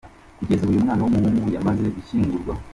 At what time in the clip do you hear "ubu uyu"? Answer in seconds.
0.63-0.85